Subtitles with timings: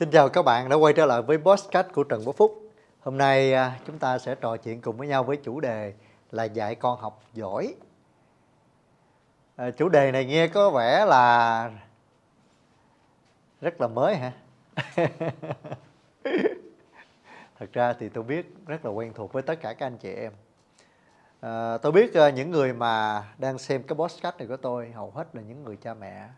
[0.00, 2.70] Xin chào các bạn đã quay trở lại với podcast của Trần Quốc Phúc.
[3.00, 5.94] Hôm nay à, chúng ta sẽ trò chuyện cùng với nhau với chủ đề
[6.30, 7.74] là dạy con học giỏi.
[9.56, 11.70] À, chủ đề này nghe có vẻ là
[13.60, 14.32] rất là mới hả?
[17.58, 20.12] Thật ra thì tôi biết rất là quen thuộc với tất cả các anh chị
[20.12, 20.32] em.
[21.40, 25.10] À, tôi biết à, những người mà đang xem cái podcast này của tôi hầu
[25.10, 26.28] hết là những người cha mẹ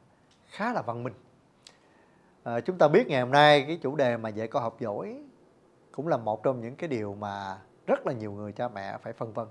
[0.48, 1.14] khá là văn minh
[2.42, 5.22] à, chúng ta biết ngày hôm nay cái chủ đề mà dạy con học giỏi
[5.92, 9.12] cũng là một trong những cái điều mà rất là nhiều người cha mẹ phải
[9.12, 9.46] phân vân.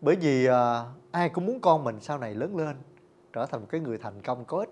[0.00, 2.76] Bởi vì à, ai cũng muốn con mình sau này lớn lên
[3.32, 4.70] trở thành một cái người thành công có ích.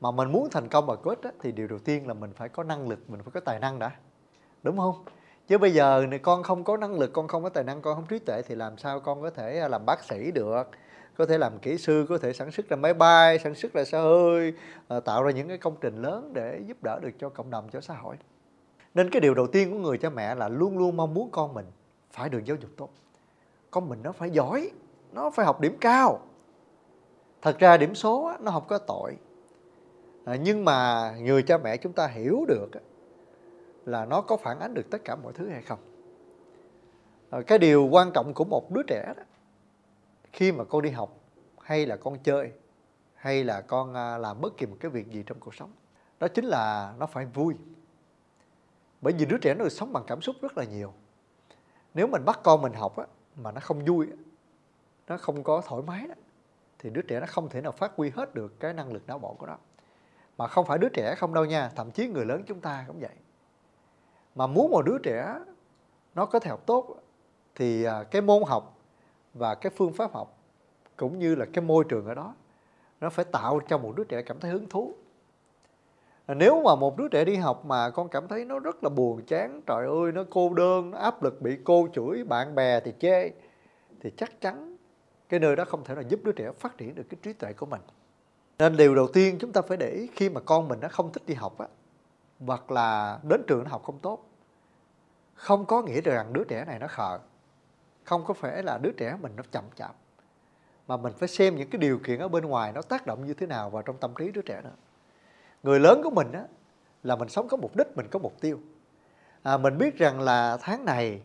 [0.00, 2.32] Mà mình muốn thành công và có ích á, thì điều đầu tiên là mình
[2.32, 3.90] phải có năng lực mình phải có tài năng đã.
[4.62, 5.04] Đúng không?
[5.48, 7.94] Chứ bây giờ này con không có năng lực con không có tài năng con
[7.94, 10.70] không trí tuệ thì làm sao con có thể ờ, làm bác sĩ được?
[11.16, 13.84] Có thể làm kỹ sư có thể sản xuất ra máy bay sản xuất ra
[13.84, 14.54] xe hơi
[14.88, 17.68] ờ, tạo ra những cái công trình lớn để giúp đỡ được cho cộng đồng
[17.72, 18.16] cho xã hội.
[18.94, 21.54] Nên cái điều đầu tiên của người cha mẹ là luôn luôn mong muốn con
[21.54, 21.66] mình
[22.12, 22.90] phải được giáo dục tốt.
[23.70, 24.70] Con mình nó phải giỏi
[25.12, 26.20] nó phải học điểm cao.
[27.42, 29.16] Thật ra điểm số nó không có tội.
[30.24, 32.68] À, nhưng mà người cha mẹ chúng ta hiểu được
[33.84, 35.78] là nó có phản ánh được tất cả mọi thứ hay không.
[37.30, 39.22] À, cái điều quan trọng của một đứa trẻ đó
[40.32, 41.18] khi mà con đi học
[41.60, 42.52] hay là con chơi
[43.14, 45.70] hay là con à, làm bất kỳ một cái việc gì trong cuộc sống
[46.20, 47.54] đó chính là nó phải vui.
[49.00, 50.92] Bởi vì đứa trẻ nó được sống bằng cảm xúc rất là nhiều.
[51.94, 54.06] Nếu mình bắt con mình học á, mà nó không vui
[55.06, 56.14] nó không có thoải mái đó,
[56.78, 59.18] thì đứa trẻ nó không thể nào phát huy hết được cái năng lực não
[59.18, 59.58] bộ của nó.
[60.38, 63.00] Mà không phải đứa trẻ không đâu nha thậm chí người lớn chúng ta cũng
[63.00, 63.14] vậy.
[64.34, 65.38] Mà muốn một đứa trẻ
[66.14, 66.96] nó có thể học tốt
[67.54, 68.78] thì à, cái môn học
[69.34, 70.38] và cái phương pháp học
[70.96, 72.34] cũng như là cái môi trường ở đó,
[73.00, 74.94] nó phải tạo cho một đứa trẻ cảm thấy hứng thú.
[76.28, 79.22] Nếu mà một đứa trẻ đi học mà con cảm thấy nó rất là buồn,
[79.26, 82.92] chán, trời ơi, nó cô đơn, nó áp lực bị cô chửi, bạn bè thì
[83.00, 83.30] chê,
[84.00, 84.76] thì chắc chắn
[85.28, 87.52] cái nơi đó không thể nào giúp đứa trẻ phát triển được cái trí tuệ
[87.52, 87.80] của mình.
[88.58, 91.12] Nên điều đầu tiên chúng ta phải để ý khi mà con mình nó không
[91.12, 91.66] thích đi học á,
[92.46, 94.28] hoặc là đến trường nó học không tốt,
[95.34, 97.18] không có nghĩa rằng đứa trẻ này nó khờ
[98.04, 99.94] không có phải là đứa trẻ mình nó chậm chạp
[100.88, 103.34] mà mình phải xem những cái điều kiện ở bên ngoài nó tác động như
[103.34, 104.74] thế nào vào trong tâm trí đứa trẻ nữa
[105.62, 106.44] người lớn của mình á
[107.02, 108.60] là mình sống có mục đích mình có mục tiêu.
[109.42, 111.20] À, mình biết rằng là tháng này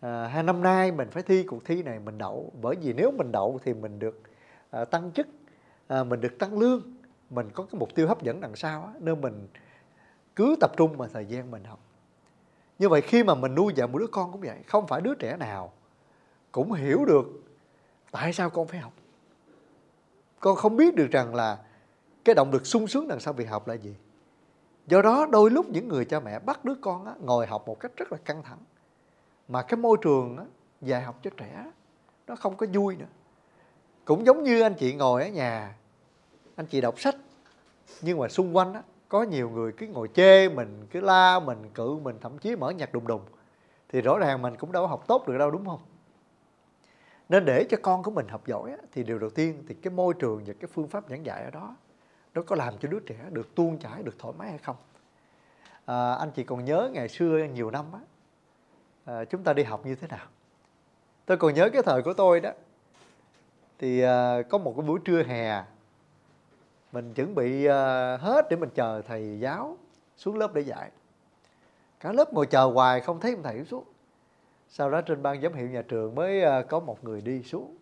[0.00, 3.10] à, hai năm nay mình phải thi cuộc thi này mình đậu bởi vì nếu
[3.10, 4.20] mình đậu thì mình được
[4.70, 5.26] à, tăng chức
[5.86, 6.82] à, mình được tăng lương
[7.30, 9.48] mình có cái mục tiêu hấp dẫn đằng sau á, nên mình
[10.36, 11.80] cứ tập trung vào thời gian mình học.
[12.78, 15.14] Như vậy khi mà mình nuôi dạy một đứa con cũng vậy không phải đứa
[15.14, 15.72] trẻ nào
[16.54, 17.26] cũng hiểu được
[18.10, 18.92] tại sao con phải học.
[20.40, 21.58] Con không biết được rằng là
[22.24, 23.96] cái động lực sung sướng đằng sau việc học là gì.
[24.86, 27.80] Do đó đôi lúc những người cha mẹ bắt đứa con á, ngồi học một
[27.80, 28.58] cách rất là căng thẳng.
[29.48, 30.44] Mà cái môi trường á,
[30.80, 31.70] dạy học cho trẻ
[32.26, 33.06] nó không có vui nữa.
[34.04, 35.76] Cũng giống như anh chị ngồi ở nhà
[36.56, 37.16] anh chị đọc sách
[38.02, 41.70] nhưng mà xung quanh á, có nhiều người cứ ngồi chê mình cứ la mình
[41.74, 43.22] cự mình thậm chí mở nhạc đùng đùng.
[43.88, 45.80] Thì rõ ràng mình cũng đâu có học tốt được đâu đúng không?
[47.28, 49.92] Nên để cho con của mình học giỏi á, thì điều đầu tiên thì cái
[49.92, 51.76] môi trường và cái phương pháp giảng dạy ở đó
[52.34, 54.76] nó có làm cho đứa trẻ được tuôn chảy được thoải mái hay không?
[55.84, 58.00] À, anh chị còn nhớ ngày xưa nhiều năm á
[59.04, 60.26] à, chúng ta đi học như thế nào?
[61.26, 62.50] Tôi còn nhớ cái thời của tôi đó
[63.78, 65.64] thì à, có một cái buổi trưa hè
[66.92, 69.78] mình chuẩn bị à, hết để mình chờ thầy giáo
[70.16, 70.90] xuống lớp để dạy.
[72.00, 73.84] Cả lớp ngồi chờ hoài không thấy ông thầy xuống
[74.76, 77.76] sau đó trên ban giám hiệu nhà trường mới ờ, có một người đi xuống.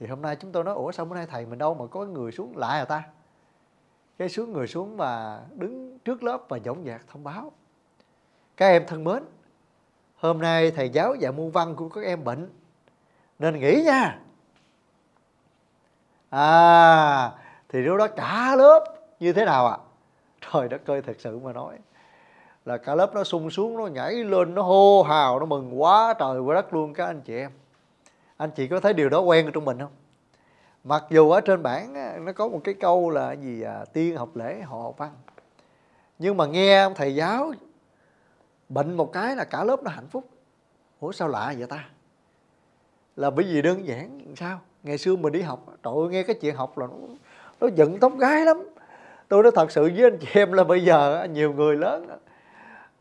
[0.00, 2.04] Thì hôm nay chúng tôi nói, ủa, sao bữa nay thầy mình đâu mà có
[2.04, 3.02] người xuống lại à ta?
[4.18, 7.52] Cái xuống, người xuống mà đứng trước lớp và dõng dạc thông báo.
[8.56, 9.22] Các em thân mến,
[10.16, 12.50] hôm nay thầy giáo dạy môn văn của các em bệnh,
[13.38, 14.20] nên nghỉ nha.
[16.30, 17.32] À
[17.68, 18.84] thì lúc đó cả lớp
[19.20, 19.84] như thế nào ạ à?
[20.52, 21.78] trời đất ơi, thật sự mà nói
[22.64, 26.14] là cả lớp nó sung xuống nó nhảy lên nó hô hào nó mừng quá
[26.18, 27.50] trời quá đất luôn các anh chị em.
[28.36, 29.92] Anh chị có thấy điều đó quen ở trong mình không?
[30.84, 31.94] Mặc dù ở trên bảng
[32.24, 35.10] nó có một cái câu là gì à, tiên học lễ họ học văn.
[36.18, 37.52] Nhưng mà nghe ông thầy giáo
[38.68, 40.28] bệnh một cái là cả lớp nó hạnh phúc.
[41.00, 41.88] Ủa sao lạ vậy ta?
[43.16, 44.60] Là bởi vì đơn giản sao?
[44.82, 47.14] Ngày xưa mình đi học trời ơi nghe cái chuyện học là nó,
[47.60, 48.68] nó giận tóc gái lắm.
[49.28, 52.06] Tôi nói thật sự với anh chị em là bây giờ nhiều người lớn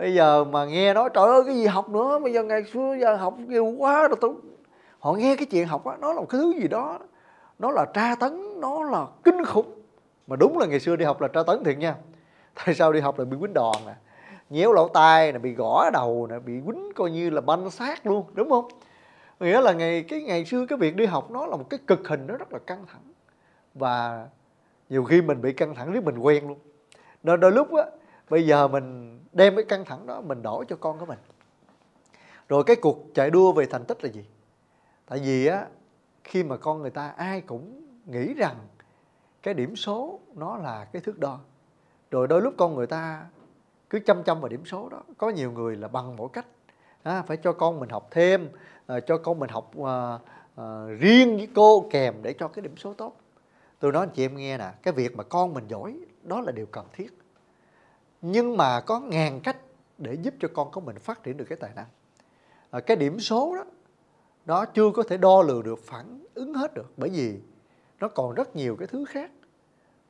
[0.01, 2.95] bây giờ mà nghe nói, trời ơi, cái gì học nữa, bây giờ ngày xưa
[3.01, 4.33] giờ học nhiều quá rồi tôi
[4.99, 6.99] họ nghe cái chuyện học á, nó là một cái thứ gì đó,
[7.59, 9.71] nó là tra tấn, nó là kinh khủng.
[10.27, 11.95] Mà đúng là ngày xưa đi học là tra tấn thiệt nha.
[12.65, 13.93] Tại sao đi học là bị quýnh đòn nè,
[14.49, 18.07] nhéo lỗ tai nè, bị gõ đầu nè, bị quýnh coi như là banh xác
[18.07, 18.67] luôn, đúng không?
[19.39, 22.07] Nghĩa là ngày, cái ngày xưa cái việc đi học nó là một cái cực
[22.07, 23.13] hình, nó rất là căng thẳng.
[23.73, 24.27] Và
[24.89, 26.57] nhiều khi mình bị căng thẳng, riết mình quen luôn.
[27.23, 27.83] Nên đôi lúc á
[28.31, 31.19] bây giờ mình đem cái căng thẳng đó mình đổ cho con của mình.
[32.49, 34.25] Rồi cái cuộc chạy đua về thành tích là gì?
[35.05, 35.65] Tại vì á
[36.23, 38.55] khi mà con người ta ai cũng nghĩ rằng
[39.43, 41.39] cái điểm số nó là cái thước đo.
[42.11, 43.25] Rồi đôi lúc con người ta
[43.89, 45.01] cứ chăm chăm vào điểm số đó.
[45.17, 46.45] Có nhiều người là bằng mỗi cách.
[47.03, 48.49] À, phải cho con mình học thêm
[48.87, 50.19] à, cho con mình học à,
[50.55, 53.15] à, riêng với cô kèm để cho cái điểm số tốt.
[53.79, 56.51] Tôi nói anh chị em nghe nè cái việc mà con mình giỏi đó là
[56.51, 57.20] điều cần thiết
[58.21, 59.57] nhưng mà có ngàn cách
[59.97, 61.87] để giúp cho con của mình phát triển được cái tài năng.
[62.71, 63.63] À, cái điểm số đó
[64.45, 66.93] nó chưa có thể đo lường được phản ứng hết được.
[66.97, 67.39] Bởi vì
[67.99, 69.31] nó còn rất nhiều cái thứ khác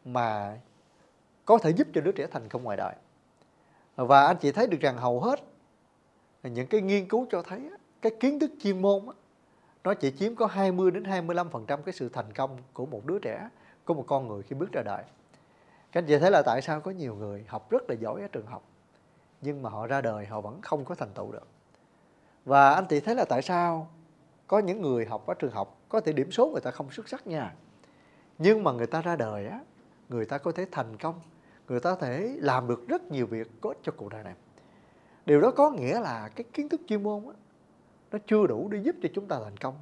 [0.05, 0.59] mà
[1.45, 2.95] có thể giúp cho đứa trẻ thành công ngoài đời.
[3.95, 5.39] Và anh chị thấy được rằng hầu hết
[6.43, 7.69] những cái nghiên cứu cho thấy
[8.01, 9.01] cái kiến thức chuyên môn
[9.83, 13.49] nó chỉ chiếm có 20 đến 25% cái sự thành công của một đứa trẻ,
[13.85, 15.03] của một con người khi bước ra đời.
[15.91, 18.27] Các anh chị thấy là tại sao có nhiều người học rất là giỏi ở
[18.27, 18.63] trường học
[19.41, 21.47] nhưng mà họ ra đời họ vẫn không có thành tựu được.
[22.45, 23.87] Và anh chị thấy là tại sao
[24.47, 27.09] có những người học ở trường học có thể điểm số người ta không xuất
[27.09, 27.53] sắc nha.
[28.37, 29.59] Nhưng mà người ta ra đời á,
[30.09, 31.19] người ta có thể thành công,
[31.67, 34.33] người ta có thể làm được rất nhiều việc có ích cho cuộc đời này.
[35.25, 37.33] Điều đó có nghĩa là cái kiến thức chuyên môn á,
[38.11, 39.75] nó chưa đủ để giúp cho chúng ta thành công.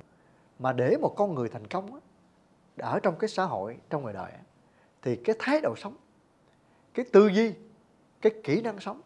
[0.59, 2.00] Mà để một con người thành công á,
[2.77, 4.31] ở trong cái xã hội, trong ngoài đời
[5.01, 5.96] thì cái thái độ sống,
[6.94, 7.54] cái tư duy,
[8.22, 9.01] cái kỹ năng sống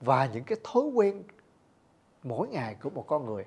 [0.00, 1.22] và những cái thói quen
[2.22, 3.44] mỗi ngày của một con người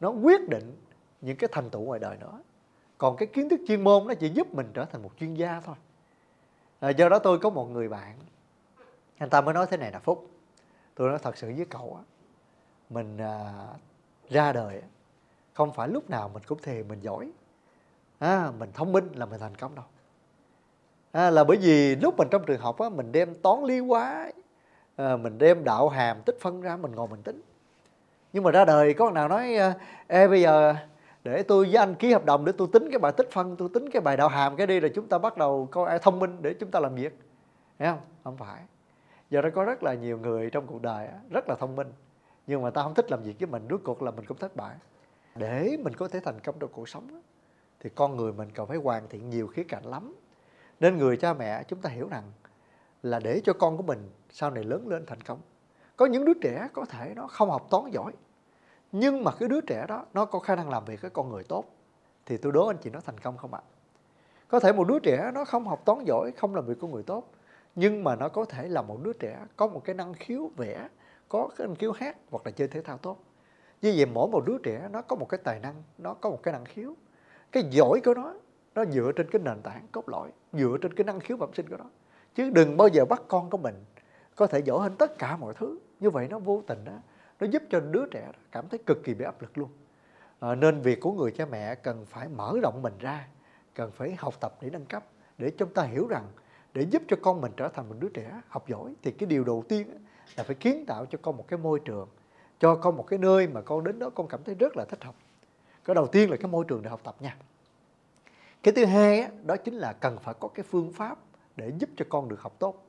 [0.00, 0.76] nó quyết định
[1.20, 2.40] những cái thành tựu ngoài đời nữa.
[2.98, 5.60] Còn cái kiến thức chuyên môn nó chỉ giúp mình trở thành một chuyên gia
[5.60, 5.76] thôi.
[6.80, 8.18] À, do đó tôi có một người bạn
[9.18, 10.30] anh ta mới nói thế này là phúc.
[10.94, 12.02] Tôi nói thật sự với cậu á
[12.90, 13.66] mình à,
[14.30, 14.82] ra đời
[15.52, 17.30] không phải lúc nào mình cũng thề mình giỏi.
[18.18, 19.84] À, mình thông minh là mình thành công đâu
[21.12, 24.32] à, là bởi vì lúc mình trong trường học á mình đem toán lý quá
[24.96, 27.40] à, mình đem đạo hàm tích phân ra mình ngồi mình tính.
[28.32, 29.74] Nhưng mà ra đời có nào nói à,
[30.06, 30.74] ê bây giờ
[31.24, 33.68] để tôi với anh ký hợp đồng để tôi tính cái bài tích phân tôi
[33.74, 36.18] tính cái bài đạo hàm cái đi rồi chúng ta bắt đầu coi ai thông
[36.18, 37.18] minh để chúng ta làm việc.
[37.78, 38.00] Thấy không?
[38.24, 38.60] Không phải.
[39.30, 41.92] Giờ đó có rất là nhiều người trong cuộc đời rất là thông minh
[42.46, 44.56] nhưng mà ta không thích làm việc với mình rốt cuộc là mình cũng thất
[44.56, 44.76] bại.
[45.36, 47.22] Để mình có thể thành công trong cuộc sống
[47.80, 50.14] thì con người mình cần phải hoàn thiện nhiều khía cạnh lắm
[50.80, 52.32] nên người cha mẹ chúng ta hiểu rằng
[53.02, 55.38] là để cho con của mình sau này lớn lên thành công.
[55.96, 58.12] Có những đứa trẻ có thể nó không học toán giỏi,
[58.92, 61.44] nhưng mà cái đứa trẻ đó nó có khả năng làm việc với con người
[61.44, 61.64] tốt,
[62.26, 63.60] thì tôi đố anh chị nó thành công không ạ?
[64.48, 67.02] Có thể một đứa trẻ nó không học toán giỏi, không làm việc con người
[67.02, 67.32] tốt,
[67.74, 70.88] nhưng mà nó có thể là một đứa trẻ có một cái năng khiếu vẽ,
[71.28, 73.18] có cái năng khiếu hát hoặc là chơi thể thao tốt.
[73.82, 76.42] Như vậy mỗi một đứa trẻ nó có một cái tài năng, nó có một
[76.42, 76.94] cái năng khiếu.
[77.52, 78.34] Cái giỏi của nó
[78.78, 81.68] nó dựa trên cái nền tảng cốt lõi dựa trên cái năng khiếu bẩm sinh
[81.68, 81.84] của nó.
[82.34, 83.84] Chứ đừng bao giờ bắt con của mình
[84.36, 85.78] có thể giỏi hơn tất cả mọi thứ.
[86.00, 86.92] Như vậy nó vô tình đó
[87.40, 89.68] nó giúp cho đứa trẻ cảm thấy cực kỳ bị áp lực luôn.
[90.40, 93.28] À, nên việc của người cha mẹ cần phải mở rộng mình ra
[93.74, 95.04] cần phải học tập để nâng cấp
[95.38, 96.24] để chúng ta hiểu rằng
[96.74, 99.44] để giúp cho con mình trở thành một đứa trẻ học giỏi thì cái điều
[99.44, 99.86] đầu tiên
[100.36, 102.08] là phải kiến tạo cho con một cái môi trường
[102.60, 105.04] cho con một cái nơi mà con đến đó con cảm thấy rất là thích
[105.04, 105.14] học.
[105.84, 107.36] Cái đầu tiên là cái môi trường để học tập nha
[108.68, 111.18] cái thứ hai á đó chính là cần phải có cái phương pháp
[111.56, 112.86] để giúp cho con được học tốt.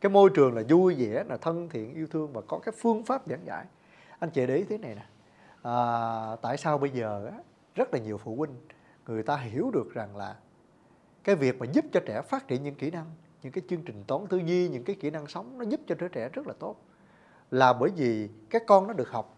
[0.00, 3.04] Cái môi trường là vui vẻ là thân thiện yêu thương và có cái phương
[3.04, 3.64] pháp giảng dạy
[4.18, 5.06] anh chị để ý thế này nè.
[5.62, 7.38] À, tại sao bây giờ á,
[7.74, 8.50] rất là nhiều phụ huynh
[9.06, 10.36] người ta hiểu được rằng là
[11.24, 13.06] cái việc mà giúp cho trẻ phát triển những kỹ năng
[13.42, 15.94] những cái chương trình toán tư duy những cái kỹ năng sống nó giúp cho
[15.94, 16.76] đứa trẻ rất là tốt.
[17.50, 19.36] Là bởi vì các con nó được học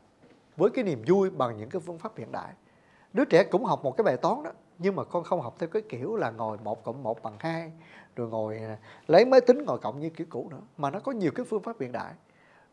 [0.56, 2.52] với cái niềm vui bằng những cái phương pháp hiện đại.
[3.12, 4.50] Đứa trẻ cũng học một cái bài toán đó
[4.82, 7.72] nhưng mà con không học theo cái kiểu là ngồi một cộng một bằng hai
[8.16, 11.12] rồi ngồi à, lấy máy tính ngồi cộng như kiểu cũ nữa mà nó có
[11.12, 12.14] nhiều cái phương pháp hiện đại.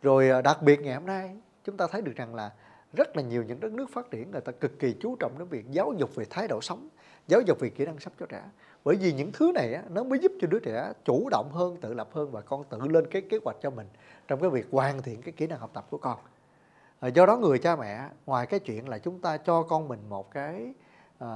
[0.02, 2.52] Rồi à, đặc biệt ngày hôm nay chúng ta thấy được rằng là
[2.94, 5.48] rất là nhiều những đất nước phát triển người ta cực kỳ chú trọng đến
[5.48, 6.90] việc giáo dục về thái độ sống
[7.28, 8.44] giáo dục về kỹ năng sống cho trẻ.
[8.84, 11.78] Bởi vì những thứ này á, nó mới giúp cho đứa trẻ chủ động hơn
[11.82, 13.88] tự lập hơn và con tự lên cái kế hoạch cho mình
[14.28, 16.18] trong cái việc hoàn thiện cái kỹ năng học tập của con.
[17.00, 20.00] À, do đó người cha mẹ ngoài cái chuyện là chúng ta cho con mình
[20.10, 20.74] một cái
[21.20, 21.30] à,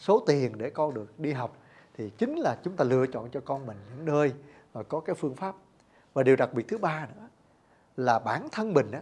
[0.00, 1.56] số tiền để con được đi học
[1.94, 4.32] thì chính là chúng ta lựa chọn cho con mình những nơi
[4.74, 5.54] mà có cái phương pháp.
[6.14, 7.28] Và điều đặc biệt thứ ba nữa
[7.96, 9.00] là bản thân mình á,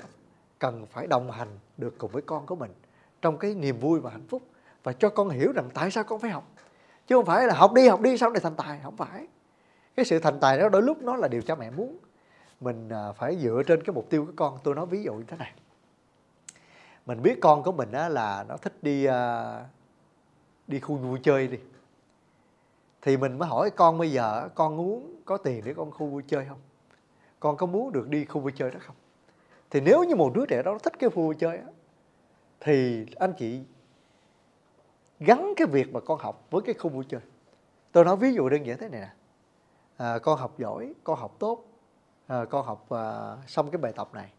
[0.59, 2.75] cần phải đồng hành được cùng với con của mình
[3.23, 4.43] trong cái niềm vui và hạnh phúc
[4.83, 6.45] và cho con hiểu rằng tại sao con phải học.
[7.07, 9.27] Chứ không phải là học đi học đi sau này thành tài không phải.
[9.97, 11.99] Cái sự thành tài đó đôi lúc nó là điều cha mẹ muốn.
[12.61, 14.59] Mình à, phải dựa trên cái mục tiêu của con.
[14.65, 15.53] Tôi nói ví dụ như thế này.
[17.07, 19.13] Mình biết con của mình á, là nó thích đi uh,
[20.69, 21.59] đi khu vui chơi đi.
[23.03, 26.23] Thì mình mới hỏi con bây giờ con muốn có tiền để con khu vui
[26.27, 26.59] chơi không?
[27.41, 28.97] Con có muốn được đi khu vui chơi đó không?
[29.71, 31.73] Thì nếu như một đứa trẻ đó thích cái khu vui chơi đó,
[32.61, 33.61] thì anh chị
[35.21, 37.21] gắn cái việc mà con học với cái khu vui chơi.
[37.93, 39.11] Tôi nói ví dụ đơn giản thế này nè.
[39.97, 41.65] À, con học giỏi con học tốt
[42.27, 44.33] à, con học à, xong cái bài tập này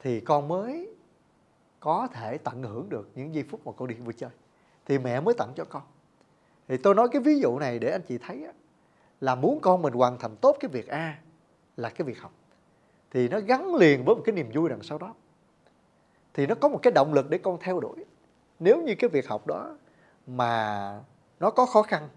[0.00, 0.88] thì con mới
[1.80, 4.30] có thể tận hưởng được những giây phút mà con đi vui chơi
[4.86, 5.82] thì mẹ mới tặng cho con.
[6.68, 8.52] Thì tôi nói cái ví dụ này để anh chị thấy á,
[9.20, 11.18] là muốn con mình hoàn thành tốt cái việc A
[11.76, 12.32] là cái việc học.
[13.10, 15.14] Thì nó gắn liền với một cái niềm vui đằng sau đó.
[16.34, 18.04] Thì nó có một cái động lực để con theo đuổi.
[18.58, 19.76] Nếu như cái việc học đó
[20.26, 21.00] mà
[21.40, 22.08] nó có khó khăn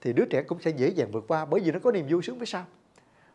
[0.00, 2.22] thì đứa trẻ cũng sẽ dễ dàng vượt qua bởi vì nó có niềm vui
[2.22, 2.64] sướng phía sau.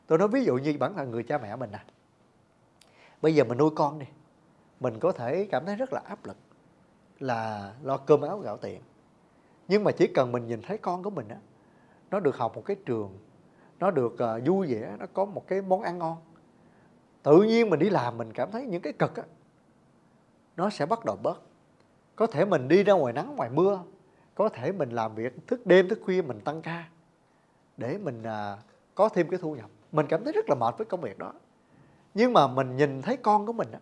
[0.07, 1.79] Tôi nói ví dụ như bản thân người cha mẹ mình nè.
[3.21, 4.05] Bây giờ mình nuôi con đi
[4.79, 6.37] mình có thể cảm thấy rất là áp lực
[7.21, 8.81] là lo cơm áo gạo tiền
[9.67, 11.37] nhưng mà chỉ cần mình nhìn thấy con của mình á
[12.11, 13.17] nó được học một cái trường
[13.79, 16.17] nó được uh, vui vẻ nó có một cái món ăn ngon.
[17.23, 19.23] Tự nhiên mình đi làm mình cảm thấy những cái cực á
[20.57, 21.41] nó sẽ bắt đầu bớt.
[22.15, 23.79] Có thể mình đi ra ngoài nắng ngoài mưa
[24.35, 26.89] có thể mình làm việc thức đêm thức khuya mình tăng ca
[27.77, 28.59] để mình uh,
[28.95, 29.69] có thêm cái thu nhập.
[29.91, 31.33] Mình cảm thấy rất là mệt với công việc đó.
[32.13, 33.79] Nhưng mà mình nhìn thấy con của mình á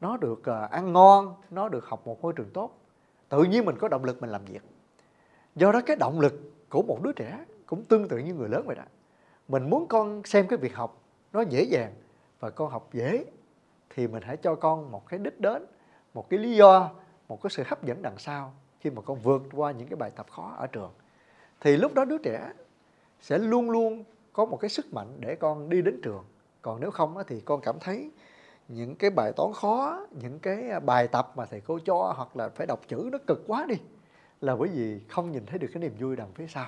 [0.00, 2.78] nó được uh, ăn ngon nó được học một môi trường tốt.
[3.28, 4.62] Tự nhiên mình có động lực mình làm việc.
[5.56, 8.66] Do đó cái động lực của một đứa trẻ cũng tương tự như người lớn
[8.66, 8.82] vậy đó.
[9.48, 10.98] Mình muốn con xem cái việc học
[11.32, 11.92] nó dễ dàng
[12.40, 13.24] và con học dễ
[13.90, 15.66] thì mình hãy cho con một cái đích đến
[16.14, 16.90] một cái lý do
[17.28, 20.10] một cái sự hấp dẫn đằng sau khi mà con vượt qua những cái bài
[20.16, 20.92] tập khó ở trường.
[21.60, 22.52] Thì lúc đó đứa trẻ
[23.20, 26.24] sẽ luôn luôn có một cái sức mạnh để con đi đến trường.
[26.62, 28.10] Còn nếu không thì con cảm thấy
[28.68, 32.36] những cái bài toán khó, những cái à, bài tập mà thầy cô cho hoặc
[32.36, 33.76] là phải đọc chữ nó cực quá đi,
[34.40, 36.66] là bởi vì không nhìn thấy được cái niềm vui đằng phía sau.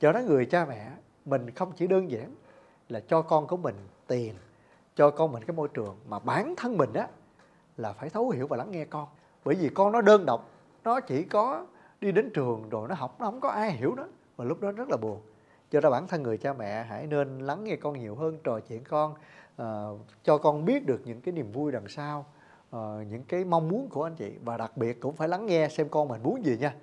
[0.00, 0.90] Cho đó người cha mẹ,
[1.24, 2.34] mình không chỉ đơn giản
[2.88, 3.74] là cho con của mình
[4.06, 4.34] tiền,
[4.94, 7.08] cho con mình cái môi trường, mà bản thân mình á,
[7.76, 9.08] là phải thấu hiểu và lắng nghe con.
[9.44, 10.50] Bởi vì con nó đơn độc,
[10.84, 11.66] nó chỉ có
[12.00, 14.04] đi đến trường rồi nó học, nó không có ai hiểu nó
[14.36, 15.20] và lúc đó rất là buồn.
[15.70, 18.60] Cho nên bản thân người cha mẹ hãy nên lắng nghe con nhiều hơn, trò
[18.60, 19.14] chuyện con
[19.62, 22.26] uh, cho con biết được những cái niềm vui đằng sau
[22.76, 24.32] uh, những cái mong muốn của anh chị.
[24.44, 26.74] Và đặc biệt cũng phải lắng nghe xem con mình muốn gì nha.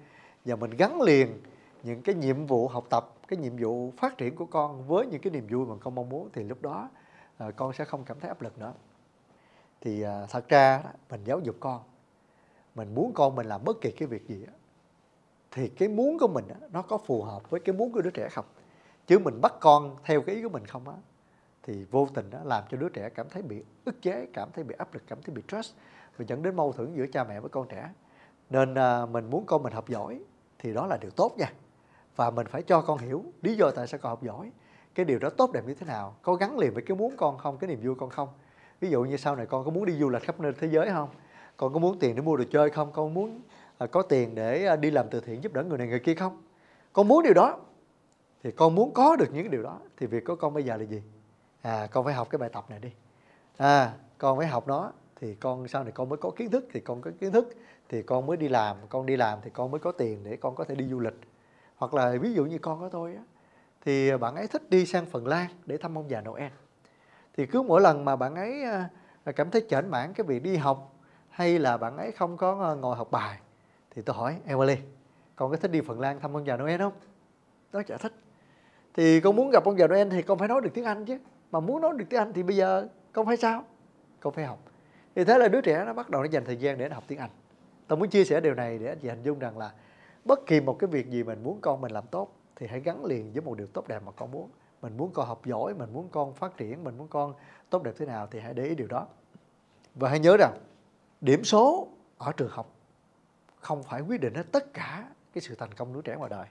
[0.46, 1.42] Và mình gắn liền
[1.84, 5.22] những cái nhiệm vụ học tập cái nhiệm vụ phát triển của con với những
[5.22, 6.30] cái niềm vui mà con mong muốn.
[6.34, 6.90] Thì lúc đó
[7.48, 8.74] uh, con sẽ không cảm thấy áp lực nữa.
[9.82, 11.82] Thì uh, thật ra mình giáo dục con
[12.76, 14.46] mình muốn con mình làm bất kỳ cái việc gì
[15.52, 18.30] thì cái muốn của mình nó có phù hợp với cái muốn của đứa trẻ
[18.30, 18.46] không?
[19.08, 20.96] Chứ mình bắt con theo cái ý của mình không á
[21.64, 24.64] thì vô tình đó làm cho đứa trẻ cảm thấy bị ức chế cảm thấy
[24.64, 25.74] bị áp lực cảm thấy bị stress
[26.18, 27.90] và dẫn đến mâu thuẫn giữa cha mẹ với con trẻ.
[28.50, 30.20] Nên à, mình muốn con mình học giỏi
[30.60, 31.54] thì đó là điều tốt nha.
[32.16, 34.52] Và mình phải cho con hiểu lý do tại sao con học giỏi
[34.96, 37.38] cái điều đó tốt đẹp như thế nào có gắn liền với cái muốn con
[37.38, 38.30] không cái niềm vui con không.
[38.80, 40.90] Ví dụ như sau này con có muốn đi du lịch khắp nơi thế giới
[40.90, 41.10] không?
[41.58, 42.92] Con có muốn tiền để mua đồ chơi không?
[42.92, 43.42] Con muốn
[43.78, 46.16] à, có tiền để à, đi làm từ thiện giúp đỡ người này người kia
[46.16, 46.42] không?
[46.94, 47.60] Con muốn điều đó
[48.44, 50.84] thì con muốn có được những điều đó thì việc của con bây giờ là
[50.84, 51.02] gì?
[51.64, 52.92] À con phải học cái bài tập này đi.
[53.58, 56.80] À con phải học nó thì con sau này con mới có kiến thức thì
[56.80, 57.54] con có kiến thức
[57.90, 60.56] thì con mới đi làm, con đi làm thì con mới có tiền để con
[60.56, 61.20] có thể đi du lịch.
[61.76, 63.24] Hoặc là ví dụ như con của tôi á,
[63.86, 66.52] thì bạn ấy thích đi sang Phần Lan để thăm ông già Noel.
[67.38, 68.90] Thì cứ mỗi lần mà bạn ấy à,
[69.36, 70.94] cảm thấy chểnh mãn cái việc đi học
[71.30, 73.40] hay là bạn ấy không có à, ngồi học bài
[73.92, 74.78] thì tôi hỏi, Emily,
[75.36, 76.94] con có thích đi Phần Lan thăm ông già Noel không?
[77.74, 78.14] Nó chả thích.
[78.94, 81.18] Thì con muốn gặp ông già Noel thì con phải nói được tiếng Anh chứ
[81.54, 83.64] mà muốn nói được tiếng Anh thì bây giờ con phải sao?
[84.20, 84.60] Con phải học.
[85.16, 87.04] Thì thế là đứa trẻ nó bắt đầu nó dành thời gian để nó học
[87.08, 87.30] tiếng Anh.
[87.88, 89.72] Tôi muốn chia sẻ điều này để anh chị hình dung rằng là
[90.26, 93.06] bất kỳ một cái việc gì mình muốn con mình làm tốt thì hãy gắn
[93.06, 94.50] liền với một điều tốt đẹp mà con muốn.
[94.82, 97.34] Mình muốn con học giỏi, mình muốn con phát triển, mình muốn con
[97.70, 99.08] tốt đẹp thế nào thì hãy để ý điều đó.
[99.96, 100.58] Và hãy nhớ rằng,
[101.22, 102.76] điểm số ở trường học
[103.60, 106.46] không phải quyết định hết tất cả cái sự thành công đứa trẻ ngoài đời.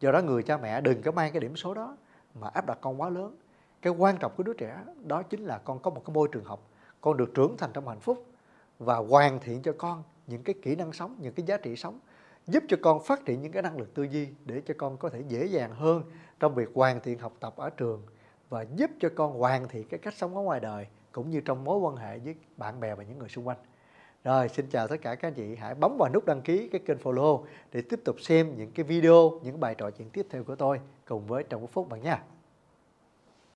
[0.00, 1.96] Do đó người cha mẹ đừng có mang cái điểm số đó
[2.34, 3.36] mà áp đặt con quá lớn
[3.82, 6.44] cái quan trọng của đứa trẻ đó chính là con có một cái môi trường
[6.44, 6.68] học
[7.00, 8.26] con được trưởng thành trong hạnh phúc
[8.78, 11.98] và hoàn thiện cho con những cái kỹ năng sống những cái giá trị sống
[12.46, 15.08] giúp cho con phát triển những cái năng lực tư duy để cho con có
[15.08, 16.02] thể dễ dàng hơn
[16.40, 18.02] trong việc hoàn thiện học tập ở trường
[18.48, 21.64] và giúp cho con hoàn thiện cái cách sống ở ngoài đời cũng như trong
[21.64, 23.58] mối quan hệ với bạn bè và những người xung quanh.
[24.24, 25.54] Rồi, xin chào tất cả các anh chị.
[25.54, 28.84] Hãy bấm vào nút đăng ký cái kênh follow để tiếp tục xem những cái
[28.84, 32.02] video, những bài trò chuyện tiếp theo của tôi cùng với Trọng Quốc Phúc bạn
[32.02, 32.22] nha.